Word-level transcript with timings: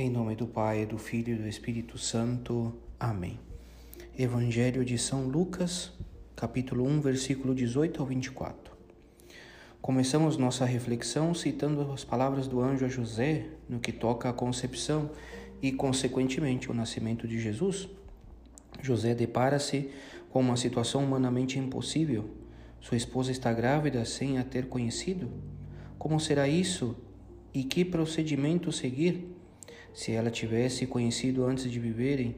Em 0.00 0.08
nome 0.08 0.36
do 0.36 0.46
Pai, 0.46 0.86
do 0.86 0.96
Filho 0.96 1.34
e 1.34 1.38
do 1.38 1.48
Espírito 1.48 1.98
Santo. 1.98 2.72
Amém. 3.00 3.36
Evangelho 4.16 4.84
de 4.84 4.96
São 4.96 5.26
Lucas, 5.26 5.90
capítulo 6.36 6.86
1, 6.86 7.00
versículo 7.00 7.52
18 7.52 8.00
ao 8.00 8.06
24. 8.06 8.72
Começamos 9.82 10.36
nossa 10.36 10.64
reflexão 10.64 11.34
citando 11.34 11.90
as 11.90 12.04
palavras 12.04 12.46
do 12.46 12.60
anjo 12.60 12.84
a 12.84 12.88
José 12.88 13.48
no 13.68 13.80
que 13.80 13.90
toca 13.90 14.28
à 14.28 14.32
concepção 14.32 15.10
e, 15.60 15.72
consequentemente, 15.72 16.70
o 16.70 16.74
nascimento 16.74 17.26
de 17.26 17.40
Jesus. 17.40 17.88
José 18.80 19.16
depara-se 19.16 19.90
com 20.30 20.38
uma 20.38 20.56
situação 20.56 21.02
humanamente 21.02 21.58
impossível. 21.58 22.30
Sua 22.80 22.96
esposa 22.96 23.32
está 23.32 23.52
grávida 23.52 24.04
sem 24.04 24.38
a 24.38 24.44
ter 24.44 24.68
conhecido. 24.68 25.28
Como 25.98 26.20
será 26.20 26.46
isso 26.46 26.96
e 27.52 27.64
que 27.64 27.84
procedimento 27.84 28.70
seguir? 28.70 29.37
Se 29.92 30.12
ela 30.12 30.30
tivesse 30.30 30.86
conhecido 30.86 31.44
antes 31.44 31.70
de 31.70 31.78
viverem 31.78 32.36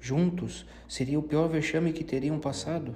juntos, 0.00 0.66
seria 0.88 1.18
o 1.18 1.22
pior 1.22 1.48
vexame 1.48 1.92
que 1.92 2.04
teriam 2.04 2.38
passado, 2.38 2.94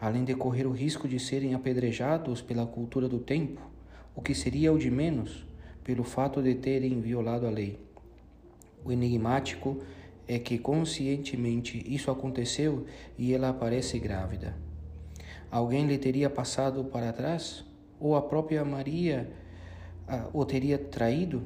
além 0.00 0.24
de 0.24 0.34
correr 0.34 0.66
o 0.66 0.72
risco 0.72 1.08
de 1.08 1.18
serem 1.18 1.54
apedrejados 1.54 2.42
pela 2.42 2.66
cultura 2.66 3.08
do 3.08 3.18
tempo, 3.18 3.60
o 4.14 4.22
que 4.22 4.34
seria 4.34 4.72
o 4.72 4.78
de 4.78 4.90
menos, 4.90 5.46
pelo 5.82 6.04
fato 6.04 6.42
de 6.42 6.54
terem 6.54 7.00
violado 7.00 7.46
a 7.46 7.50
lei. 7.50 7.78
O 8.84 8.92
enigmático 8.92 9.80
é 10.28 10.38
que 10.38 10.58
conscientemente 10.58 11.82
isso 11.86 12.10
aconteceu 12.10 12.86
e 13.16 13.32
ela 13.32 13.50
aparece 13.50 13.98
grávida. 13.98 14.56
Alguém 15.50 15.86
lhe 15.86 15.98
teria 15.98 16.28
passado 16.28 16.84
para 16.84 17.12
trás? 17.12 17.64
Ou 18.00 18.16
a 18.16 18.22
própria 18.22 18.64
Maria 18.64 19.30
ah, 20.06 20.28
o 20.32 20.44
teria 20.44 20.76
traído? 20.76 21.42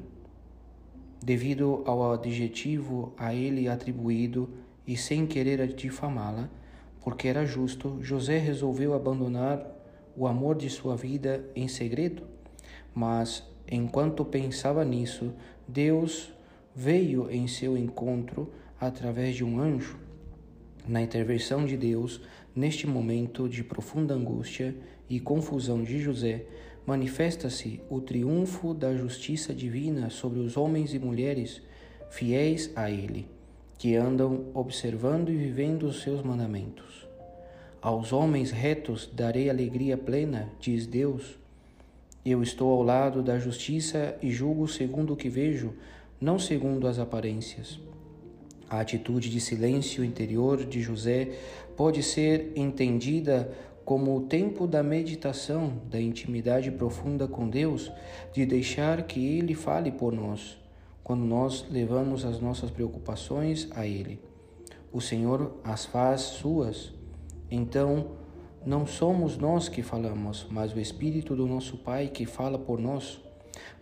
Devido 1.23 1.83
ao 1.85 2.13
adjetivo 2.13 3.13
a 3.17 3.33
ele 3.33 3.67
atribuído 3.67 4.49
e 4.87 4.97
sem 4.97 5.27
querer 5.27 5.65
difamá-la, 5.73 6.49
porque 7.03 7.27
era 7.27 7.45
justo, 7.45 7.97
José 8.01 8.37
resolveu 8.37 8.93
abandonar 8.93 9.65
o 10.15 10.27
amor 10.27 10.55
de 10.55 10.69
sua 10.69 10.95
vida 10.95 11.45
em 11.55 11.67
segredo. 11.67 12.23
Mas, 12.93 13.43
enquanto 13.69 14.25
pensava 14.25 14.83
nisso, 14.83 15.33
Deus 15.67 16.33
veio 16.75 17.29
em 17.29 17.47
seu 17.47 17.77
encontro 17.77 18.51
através 18.79 19.35
de 19.35 19.43
um 19.43 19.59
anjo. 19.59 19.97
Na 20.87 21.01
intervenção 21.01 21.65
de 21.65 21.77
Deus, 21.77 22.21
neste 22.55 22.87
momento 22.87 23.47
de 23.47 23.63
profunda 23.63 24.13
angústia 24.13 24.75
e 25.09 25.19
confusão 25.19 25.83
de 25.83 25.99
José, 25.99 26.45
manifesta-se 26.85 27.81
o 27.89 27.99
triunfo 27.99 28.73
da 28.73 28.95
justiça 28.95 29.53
divina 29.53 30.09
sobre 30.09 30.39
os 30.39 30.57
homens 30.57 30.93
e 30.93 30.99
mulheres 30.99 31.61
fiéis 32.09 32.71
a 32.75 32.89
Ele, 32.89 33.27
que 33.77 33.95
andam 33.95 34.45
observando 34.53 35.29
e 35.29 35.35
vivendo 35.35 35.83
os 35.83 36.01
seus 36.01 36.21
mandamentos. 36.21 37.07
Aos 37.81 38.13
homens 38.13 38.51
retos 38.51 39.09
darei 39.11 39.49
alegria 39.49 39.97
plena, 39.97 40.49
diz 40.59 40.85
Deus. 40.85 41.39
Eu 42.23 42.43
estou 42.43 42.71
ao 42.71 42.83
lado 42.83 43.23
da 43.23 43.39
justiça 43.39 44.15
e 44.21 44.29
julgo 44.29 44.67
segundo 44.67 45.13
o 45.13 45.15
que 45.15 45.29
vejo, 45.29 45.73
não 46.19 46.37
segundo 46.37 46.87
as 46.87 46.99
aparências. 46.99 47.79
A 48.69 48.79
atitude 48.79 49.29
de 49.29 49.41
silêncio 49.41 50.05
interior 50.05 50.63
de 50.63 50.81
José 50.81 51.31
pode 51.75 52.03
ser 52.03 52.51
entendida 52.55 53.51
como 53.83 54.15
o 54.15 54.21
tempo 54.21 54.67
da 54.67 54.83
meditação, 54.83 55.81
da 55.89 55.99
intimidade 55.99 56.71
profunda 56.71 57.27
com 57.27 57.49
Deus, 57.49 57.91
de 58.33 58.45
deixar 58.45 59.03
que 59.03 59.37
Ele 59.37 59.55
fale 59.55 59.91
por 59.91 60.13
nós, 60.13 60.57
quando 61.03 61.23
nós 61.23 61.65
levamos 61.69 62.23
as 62.23 62.39
nossas 62.39 62.69
preocupações 62.69 63.67
a 63.71 63.85
Ele. 63.85 64.19
O 64.91 65.01
Senhor 65.01 65.59
as 65.63 65.85
faz 65.85 66.21
suas. 66.21 66.93
Então, 67.49 68.11
não 68.65 68.85
somos 68.85 69.37
nós 69.37 69.67
que 69.67 69.81
falamos, 69.81 70.45
mas 70.49 70.73
o 70.73 70.79
Espírito 70.79 71.35
do 71.35 71.47
nosso 71.47 71.77
Pai 71.77 72.07
que 72.07 72.25
fala 72.25 72.59
por 72.59 72.79
nós. 72.79 73.19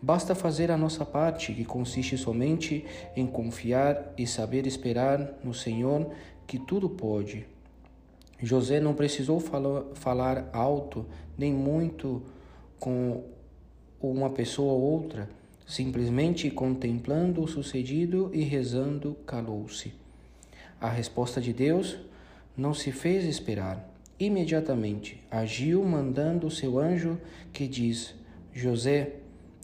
Basta 0.01 0.33
fazer 0.33 0.71
a 0.71 0.77
nossa 0.77 1.05
parte, 1.05 1.53
que 1.53 1.65
consiste 1.65 2.17
somente 2.17 2.85
em 3.15 3.27
confiar 3.27 4.13
e 4.17 4.25
saber 4.25 4.65
esperar 4.65 5.35
no 5.43 5.53
Senhor 5.53 6.09
que 6.47 6.57
tudo 6.57 6.89
pode 6.89 7.45
José 8.41 8.79
não 8.79 8.94
precisou 8.94 9.39
falar 9.94 10.50
alto 10.53 11.05
nem 11.38 11.53
muito 11.53 12.23
com 12.79 13.23
uma 14.01 14.29
pessoa 14.29 14.73
ou 14.73 14.81
outra, 14.81 15.29
simplesmente 15.67 16.50
contemplando 16.50 17.44
o 17.44 17.47
sucedido 17.47 18.31
e 18.33 18.41
rezando, 18.41 19.16
calou-se. 19.25 19.94
A 20.79 20.89
resposta 20.89 21.41
de 21.41 21.51
Deus 21.51 21.97
não 22.55 22.73
se 22.73 22.91
fez 22.91 23.25
esperar. 23.25 23.88
Imediatamente 24.17 25.21
agiu, 25.29 25.83
mandando 25.83 26.47
o 26.47 26.51
seu 26.51 26.79
anjo, 26.79 27.19
que 27.51 27.67
diz: 27.67 28.16
José, 28.53 29.17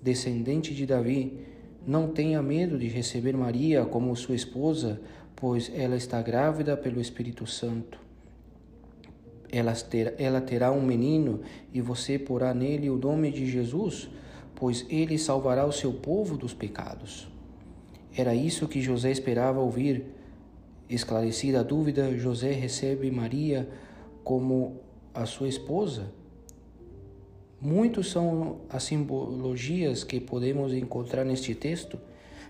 descendente 0.03 0.73
de 0.73 0.85
Davi, 0.85 1.39
não 1.87 2.09
tenha 2.09 2.41
medo 2.41 2.77
de 2.77 2.87
receber 2.87 3.35
Maria 3.35 3.85
como 3.85 4.15
sua 4.15 4.35
esposa, 4.35 4.99
pois 5.35 5.71
ela 5.73 5.95
está 5.95 6.21
grávida 6.21 6.75
pelo 6.75 7.01
Espírito 7.01 7.45
Santo. 7.47 8.04
Ela 9.55 9.73
terá, 9.73 10.11
ela 10.17 10.41
terá 10.41 10.69
um 10.69 10.81
menino 10.81 11.39
e 11.73 11.79
você 11.79 12.19
porá 12.19 12.53
nele 12.53 12.89
o 12.89 12.97
nome 12.97 13.31
de 13.31 13.45
Jesus, 13.45 14.09
pois 14.53 14.85
ele 14.89 15.17
salvará 15.17 15.65
o 15.65 15.71
seu 15.71 15.93
povo 15.93 16.35
dos 16.35 16.53
pecados. 16.53 17.29
Era 18.13 18.35
isso 18.35 18.67
que 18.67 18.81
José 18.81 19.11
esperava 19.11 19.61
ouvir. 19.61 20.07
Esclarecida 20.89 21.61
a 21.61 21.63
dúvida, 21.63 22.17
José 22.17 22.51
recebe 22.51 23.09
Maria 23.09 23.69
como 24.25 24.81
a 25.13 25.25
sua 25.25 25.47
esposa. 25.47 26.11
Muitos 27.61 28.11
são 28.11 28.57
as 28.69 28.83
simbologias 28.83 30.03
que 30.03 30.19
podemos 30.19 30.73
encontrar 30.73 31.23
neste 31.23 31.55
texto. 31.55 31.97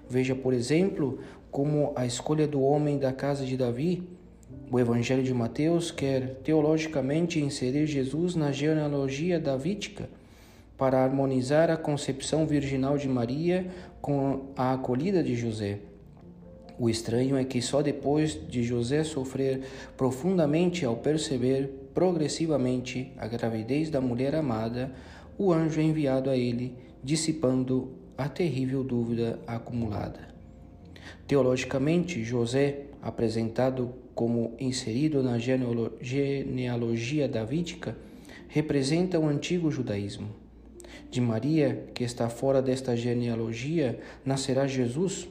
Veja, 0.09 0.33
por 0.33 0.55
exemplo, 0.55 1.19
como 1.51 1.93
a 1.95 2.03
escolha 2.03 2.47
do 2.47 2.63
homem 2.63 2.97
da 2.97 3.13
casa 3.13 3.45
de 3.45 3.55
Davi 3.55 4.09
o 4.71 4.79
Evangelho 4.79 5.23
de 5.23 5.33
Mateus 5.33 5.91
quer 5.91 6.35
teologicamente 6.43 7.39
inserir 7.39 7.85
Jesus 7.85 8.35
na 8.35 8.51
genealogia 8.51 9.39
davídica 9.39 10.09
para 10.77 11.03
harmonizar 11.03 11.69
a 11.69 11.77
concepção 11.77 12.45
virginal 12.45 12.97
de 12.97 13.07
Maria 13.07 13.67
com 14.01 14.47
a 14.55 14.73
acolhida 14.73 15.23
de 15.23 15.35
José. 15.35 15.79
O 16.77 16.89
estranho 16.89 17.37
é 17.37 17.45
que 17.45 17.61
só 17.61 17.81
depois 17.81 18.37
de 18.49 18.63
José 18.63 19.03
sofrer 19.03 19.61
profundamente 19.95 20.83
ao 20.83 20.97
perceber 20.97 21.69
progressivamente 21.93 23.13
a 23.17 23.27
gravidez 23.27 23.89
da 23.89 24.01
mulher 24.01 24.35
amada, 24.35 24.91
o 25.37 25.53
anjo 25.53 25.79
é 25.79 25.83
enviado 25.83 26.29
a 26.29 26.35
ele, 26.35 26.75
dissipando 27.01 27.93
a 28.17 28.27
terrível 28.27 28.83
dúvida 28.83 29.39
acumulada. 29.47 30.19
Teologicamente, 31.25 32.23
José, 32.23 32.87
apresentado 33.01 33.93
como 34.15 34.55
inserido 34.57 35.21
na 35.21 35.37
genealogia 35.37 37.27
davídica, 37.27 37.97
representa 38.47 39.19
o 39.19 39.27
antigo 39.27 39.69
judaísmo. 39.69 40.29
De 41.11 41.19
Maria, 41.19 41.85
que 41.93 42.05
está 42.05 42.29
fora 42.29 42.61
desta 42.61 42.95
genealogia, 42.95 43.99
nascerá 44.25 44.65
Jesus. 44.65 45.27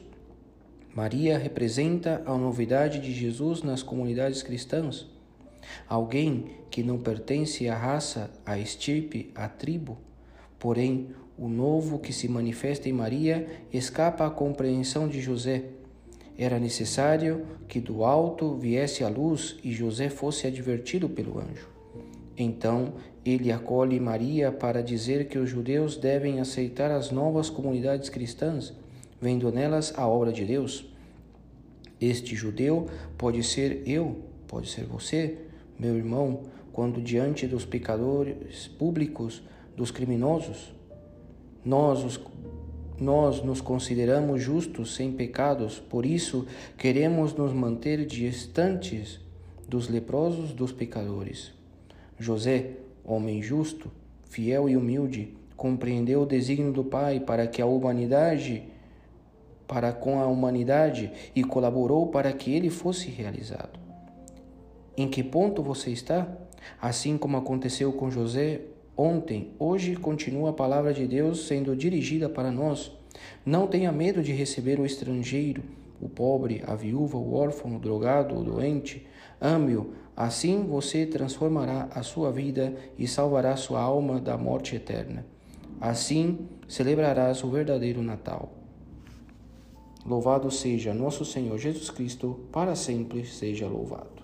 Maria 0.93 1.37
representa 1.37 2.21
a 2.27 2.37
novidade 2.37 2.99
de 2.99 3.11
Jesus 3.11 3.63
nas 3.63 3.81
comunidades 3.81 4.43
cristãs. 4.43 5.07
Alguém 5.87 6.45
que 6.69 6.83
não 6.83 6.99
pertence 6.99 7.67
à 7.67 7.75
raça, 7.75 8.29
à 8.45 8.59
estirpe, 8.59 9.31
à 9.33 9.47
tribo. 9.47 9.97
Porém, 10.59 11.09
o 11.37 11.49
novo 11.49 11.97
que 11.97 12.13
se 12.13 12.27
manifesta 12.27 12.87
em 12.87 12.93
Maria 12.93 13.47
escapa 13.73 14.27
à 14.27 14.29
compreensão 14.29 15.07
de 15.07 15.19
José 15.19 15.65
era 16.37 16.59
necessário 16.59 17.45
que 17.67 17.79
do 17.79 18.03
alto 18.03 18.55
viesse 18.55 19.03
a 19.03 19.09
luz 19.09 19.57
e 19.63 19.71
José 19.71 20.09
fosse 20.09 20.47
advertido 20.47 21.07
pelo 21.07 21.39
anjo. 21.39 21.69
Então 22.37 22.93
ele 23.25 23.51
acolhe 23.51 23.99
Maria 23.99 24.51
para 24.51 24.83
dizer 24.83 25.27
que 25.27 25.37
os 25.37 25.49
judeus 25.49 25.95
devem 25.97 26.39
aceitar 26.39 26.91
as 26.91 27.09
novas 27.09 27.49
comunidades 27.49 28.09
cristãs, 28.09 28.73
vendo 29.19 29.51
nelas 29.51 29.93
a 29.97 30.07
obra 30.07 30.31
de 30.31 30.45
Deus. 30.45 30.85
Este 31.99 32.35
judeu 32.35 32.87
pode 33.17 33.41
ser 33.41 33.81
eu, 33.85 34.17
pode 34.47 34.69
ser 34.69 34.83
você, 34.85 35.37
meu 35.79 35.95
irmão, 35.95 36.43
quando 36.73 37.01
diante 37.01 37.47
dos 37.47 37.65
pecadores 37.65 38.67
públicos, 38.67 39.41
dos 39.75 39.91
criminosos, 39.91 40.73
nós, 41.63 42.03
os 42.03 42.19
nós 42.99 43.43
nos 43.43 43.61
consideramos 43.61 44.41
justos, 44.41 44.95
sem 44.95 45.11
pecados, 45.11 45.79
por 45.79 46.05
isso 46.05 46.45
queremos 46.77 47.33
nos 47.33 47.51
manter 47.53 48.05
distantes 48.05 49.19
dos 49.67 49.89
leprosos, 49.89 50.53
dos 50.53 50.71
pecadores. 50.71 51.51
José, 52.17 52.71
homem 53.03 53.41
justo, 53.41 53.91
fiel 54.29 54.69
e 54.69 54.77
humilde, 54.77 55.35
compreendeu 55.57 56.21
o 56.21 56.25
desígnio 56.25 56.71
do 56.71 56.83
Pai 56.83 57.19
para 57.19 57.47
que 57.47 57.61
a 57.61 57.65
humanidade 57.65 58.63
para 59.67 59.91
com 59.91 60.19
a 60.19 60.27
humanidade 60.27 61.11
e 61.35 61.43
colaborou 61.43 62.07
para 62.07 62.31
que 62.31 62.53
ele 62.53 62.69
fosse 62.69 63.09
realizado. 63.09 63.79
Em 64.95 65.07
que 65.07 65.23
ponto 65.23 65.61
você 65.63 65.89
está? 65.89 66.27
Assim 66.81 67.17
como 67.17 67.37
aconteceu 67.37 67.91
com 67.93 68.09
José 68.09 68.61
ontem, 68.97 69.51
hoje 69.59 69.95
continua 69.95 70.49
a 70.49 70.53
palavra 70.53 70.93
de 70.93 71.07
Deus 71.07 71.47
sendo 71.47 71.75
dirigida 71.75 72.29
para 72.29 72.51
nós. 72.51 72.91
Não 73.45 73.67
tenha 73.67 73.91
medo 73.91 74.21
de 74.21 74.31
receber 74.31 74.79
o 74.79 74.85
estrangeiro, 74.85 75.63
o 76.01 76.09
pobre, 76.09 76.63
a 76.65 76.75
viúva, 76.75 77.17
o 77.17 77.33
órfão, 77.33 77.75
o 77.75 77.79
drogado, 77.79 78.37
o 78.37 78.43
doente. 78.43 79.05
Ame-o, 79.39 79.93
assim 80.15 80.65
você 80.65 81.05
transformará 81.05 81.89
a 81.91 82.03
sua 82.03 82.31
vida 82.31 82.75
e 82.97 83.07
salvará 83.07 83.55
sua 83.55 83.81
alma 83.81 84.19
da 84.19 84.37
morte 84.37 84.75
eterna. 84.75 85.25
Assim 85.79 86.47
celebrarás 86.67 87.43
o 87.43 87.49
verdadeiro 87.49 88.01
Natal. 88.01 88.51
Louvado 90.05 90.51
seja 90.51 90.93
nosso 90.93 91.25
Senhor 91.25 91.57
Jesus 91.57 91.89
Cristo, 91.89 92.39
para 92.51 92.75
sempre 92.75 93.25
seja 93.25 93.67
louvado. 93.67 94.14